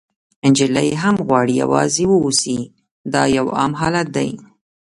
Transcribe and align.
نجلۍ 0.51 0.89
هم 1.01 1.15
غواړي 1.27 1.53
یوازې 1.63 2.05
واوسي، 2.09 2.59
دا 3.13 3.21
یو 3.37 3.45
عام 3.57 3.71
حالت 3.79 4.07
دی. 4.15 4.29